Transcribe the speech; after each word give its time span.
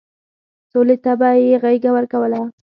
سولې 0.71 0.95
ته 1.03 1.11
به 1.19 1.29
يې 1.43 1.53
غېږه 1.63 1.91
ورکوله. 1.93 2.41